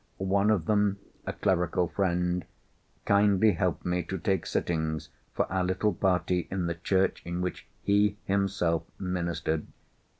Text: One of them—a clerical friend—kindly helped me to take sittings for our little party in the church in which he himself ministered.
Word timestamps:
One 0.17 0.49
of 0.49 0.65
them—a 0.65 1.33
clerical 1.33 1.87
friend—kindly 1.87 3.51
helped 3.51 3.85
me 3.85 4.01
to 4.01 4.17
take 4.17 4.47
sittings 4.47 5.09
for 5.35 5.45
our 5.53 5.63
little 5.63 5.93
party 5.93 6.47
in 6.49 6.65
the 6.65 6.73
church 6.73 7.21
in 7.23 7.39
which 7.39 7.67
he 7.83 8.17
himself 8.25 8.81
ministered. 8.97 9.67